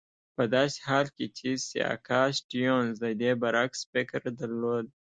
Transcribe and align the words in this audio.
په 0.35 0.43
داسې 0.55 0.77
حال 0.87 1.05
کې 1.15 1.25
چې 1.37 1.49
سیاکا 1.67 2.21
سټیونز 2.37 2.93
د 3.03 3.05
دې 3.21 3.31
برعکس 3.41 3.79
فکر 3.93 4.21
درلود. 4.39 4.85